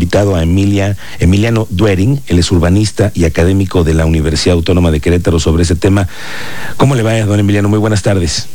[0.00, 4.98] invitado a Emilia, Emiliano Duering, él es urbanista y académico de la Universidad Autónoma de
[4.98, 6.08] Querétaro sobre ese tema.
[6.78, 7.68] ¿Cómo le va, don Emiliano?
[7.68, 8.48] Muy buenas tardes.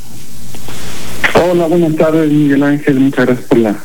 [1.36, 3.00] Hola, buenas tardes, Miguel Ángel.
[3.00, 3.76] Muchas gracias por la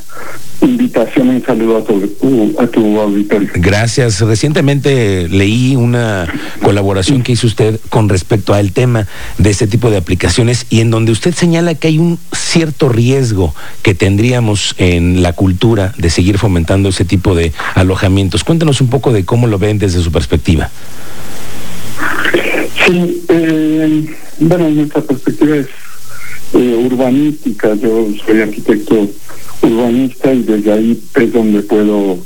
[0.60, 1.28] invitación.
[1.28, 3.48] Un saludo a tu, a tu auditorio.
[3.54, 4.20] Gracias.
[4.20, 6.26] Recientemente leí una
[6.62, 9.06] colaboración que hizo usted con respecto al tema
[9.38, 13.54] de este tipo de aplicaciones y en donde usted señala que hay un cierto riesgo
[13.82, 18.44] que tendríamos en la cultura de seguir fomentando ese tipo de alojamientos.
[18.44, 20.70] Cuéntanos un poco de cómo lo ven desde su perspectiva.
[22.86, 25.66] Sí, eh, bueno, nuestra perspectiva es
[26.54, 27.74] eh, urbanística.
[27.74, 29.08] Yo soy arquitecto
[29.62, 32.18] urbanista y desde ahí es donde puedo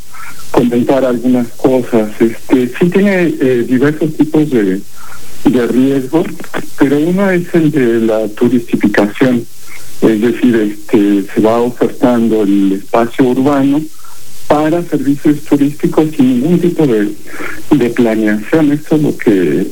[0.51, 2.11] comentar algunas cosas.
[2.20, 4.80] Este sí tiene eh, diversos tipos de,
[5.45, 6.27] de riesgos,
[6.78, 9.45] pero uno es el de la turistificación,
[10.01, 13.83] es decir, este se va ofertando el espacio urbano
[14.47, 17.12] para servicios turísticos sin ningún tipo de,
[17.70, 18.73] de planeación.
[18.73, 19.67] Esto es lo que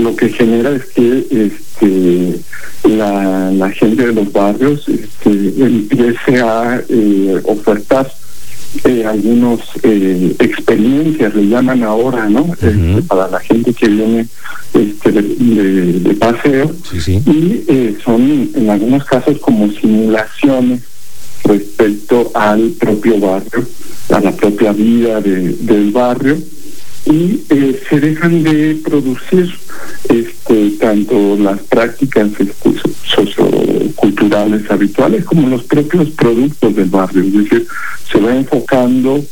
[0.00, 1.65] lo que genera es que este
[2.84, 8.10] la, la gente de los barrios este, empiece a eh, ofertar
[8.84, 12.52] eh, algunos eh, experiencias, le llaman ahora, ¿no?
[12.52, 14.26] Este, para la gente que viene
[14.74, 16.72] este, de, paseo.
[17.06, 20.82] Y eh, son en algunos casos como simulaciones
[21.44, 23.66] respecto al propio barrio,
[24.10, 26.36] a la propia vida de, del barrio
[27.06, 29.54] y eh, se dejan de producir
[30.08, 30.35] este,
[30.80, 32.70] tanto las prácticas este,
[33.04, 37.66] socioculturales habituales como los propios productos del barrio, es decir,
[38.10, 39.24] se va enfocando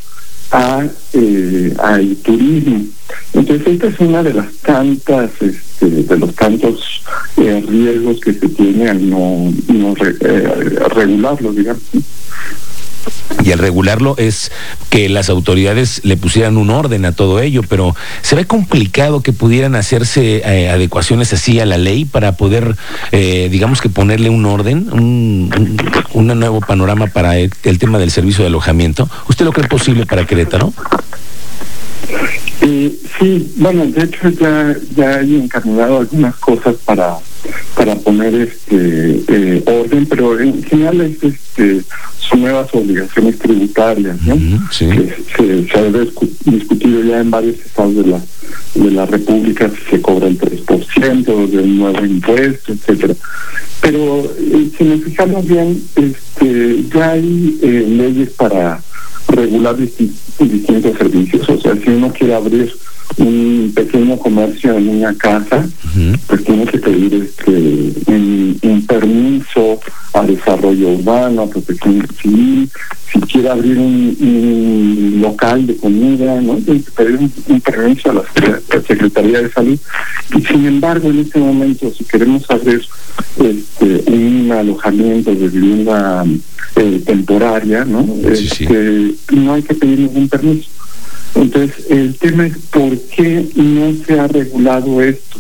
[0.51, 2.85] a eh, al turismo.
[3.33, 7.03] Entonces esta es una de las tantas, este, de los tantos
[7.37, 11.83] eh, riesgos que se tiene al no, no regularlo, digamos
[13.45, 14.53] y al regularlo es
[14.89, 19.33] que las autoridades le pusieran un orden a todo ello, pero se ve complicado que
[19.33, 22.77] pudieran hacerse eh, adecuaciones así a la ley para poder,
[23.13, 25.79] eh, digamos que ponerle un orden, un,
[26.13, 29.09] un, nuevo panorama para el, tema del servicio de alojamiento.
[29.29, 30.73] ¿Usted lo cree posible para Querétaro?
[32.67, 37.19] Eh, sí, bueno, de hecho ya, ya hay encaminado algunas cosas para
[37.77, 41.83] para poner este eh, orden, pero en general es este
[42.19, 44.37] son nuevas obligaciones tributarias, ¿no?
[44.71, 44.89] sí.
[45.37, 48.21] se, se, ha discutido ya en varios estados de la
[48.75, 53.15] de la República si se cobra el 3% del nuevo impuesto, etcétera.
[53.81, 58.81] Pero eh, si nos fijamos bien, este ya hay eh, leyes para
[59.35, 62.75] regular distintos servicios, o sea, si uno quiere abrir
[63.19, 65.69] un pequeño comercio en una casa,
[66.27, 67.04] pues tiene que pedir
[70.65, 72.71] desarrollo urbano, protección civil,
[73.13, 76.57] si quiere abrir un, local de comida, ¿no?
[76.57, 79.79] Tiene que pedir un, permiso a la Secretaría de Salud.
[80.37, 82.83] Y sin embargo, en este momento, si queremos abrir
[83.39, 86.25] este, un alojamiento de vivienda
[86.77, 88.07] eh, temporaria, ¿no?
[88.29, 90.69] Este, no hay que pedir ningún permiso.
[91.35, 95.39] Entonces, el tema es por qué no se ha regulado esto.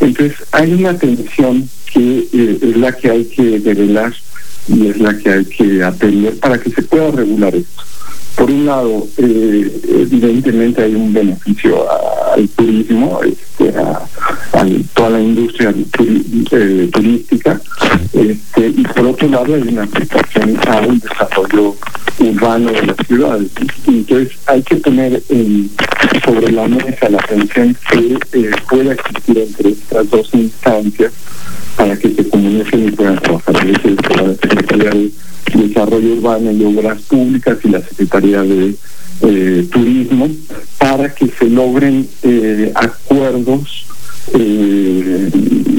[0.00, 4.12] Entonces, hay una tensión que eh, es la que hay que develar
[4.68, 7.82] y es la que hay que atender para que se pueda regular esto.
[8.36, 11.86] Por un lado, eh, evidentemente hay un beneficio
[12.32, 14.08] al turismo, este, a,
[14.94, 17.60] toda la industria eh, turística,
[18.12, 21.76] este, y por otro lado hay una aplicación a un desarrollo
[22.18, 23.50] urbano de las ciudades.
[23.86, 25.22] Entonces hay que poner
[26.24, 31.12] sobre la mesa la tensión que eh, pueda existir entre estas dos instancias
[31.76, 33.18] para que se comuniquen y puedan
[33.54, 35.10] la Secretaría de
[35.54, 38.74] Desarrollo Urbano y Obras Públicas y la Secretaría de
[39.70, 40.28] Turismo
[40.78, 42.08] para que se logren
[42.74, 43.86] acuerdos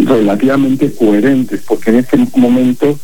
[0.05, 2.97] relativamente coherentes, porque en este momento,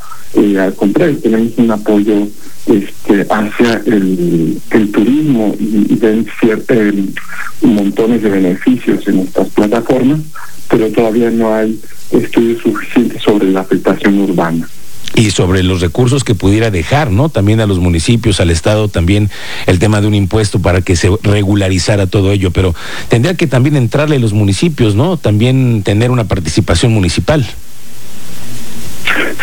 [0.60, 2.28] al contrario, tenemos un apoyo
[2.68, 4.60] este, hacia el,
[4.94, 6.28] turismo y, ven
[6.70, 7.06] eh,
[7.62, 10.20] montones de beneficios en estas plataformas,
[10.70, 11.80] pero todavía no hay
[12.12, 13.64] estudios suficientes sobre la
[14.20, 14.68] urbana
[15.16, 17.30] y sobre los recursos que pudiera dejar, ¿no?
[17.30, 19.30] También a los municipios, al Estado, también
[19.68, 22.74] el tema de un impuesto para que se regularizara todo ello, pero
[23.10, 25.18] tendría que también entrarle los municipios, ¿no?
[25.18, 27.46] También tener una participación municipal.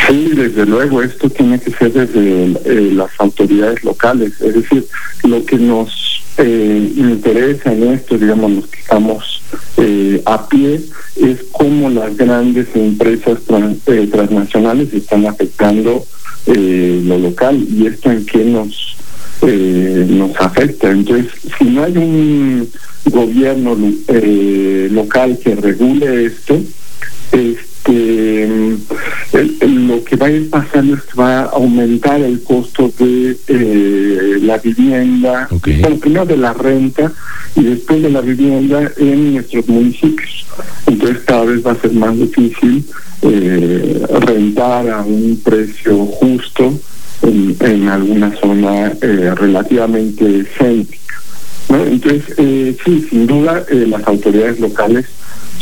[0.07, 4.87] Sí, desde luego, esto tiene que ser desde eh, las autoridades locales, es decir,
[5.25, 9.38] lo que nos eh, interesa en esto, digamos, los que estamos
[9.79, 10.81] eh, a pie,
[11.17, 13.39] es cómo las grandes empresas
[13.87, 16.05] eh, transnacionales están afectando
[16.47, 18.97] lo local y esto en qué nos
[19.43, 20.91] eh, nos afecta.
[20.91, 22.69] Entonces, si no hay un
[23.05, 23.77] gobierno
[24.09, 26.61] eh, local que regule esto,
[27.33, 28.59] este
[29.63, 34.28] lo que va a ir pasando es que va a aumentar el costo de eh,
[34.49, 35.49] la vivienda,
[36.01, 37.13] primero de la renta
[37.55, 40.47] y después de la vivienda en nuestros municipios.
[40.87, 42.85] Entonces cada vez va a ser más difícil
[43.23, 46.73] eh, rentar a un precio justo
[47.23, 50.99] en, alguna zona eh, relativamente céntrica.
[51.69, 55.07] Entonces, eh, sí, sin duda, eh, las autoridades locales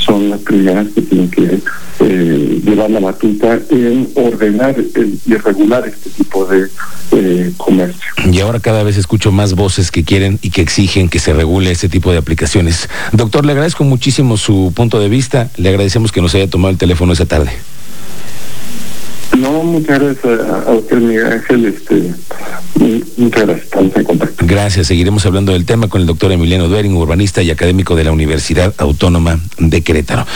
[0.07, 1.59] son las primeras que tienen que
[2.01, 4.77] eh, llevar la batuta en ordenar
[5.27, 8.11] y regular este tipo de comercio.
[8.31, 11.71] Y ahora cada vez escucho más voces que quieren y que exigen que se regule
[11.71, 12.89] este tipo de aplicaciones.
[13.13, 16.79] Doctor, le agradezco muchísimo su punto de vista, le agradecemos que nos haya tomado el
[16.79, 17.51] teléfono esa tarde.
[19.37, 21.67] No, muchas gracias a, usted, Miguel Ángel.
[21.67, 22.15] Este,
[23.17, 24.45] gracias, contacto.
[24.47, 28.13] Gracias, seguiremos hablando del tema con el doctor Emiliano Duering, urbanista y académico de la
[28.13, 30.27] Universidad Autónoma de Querétaro.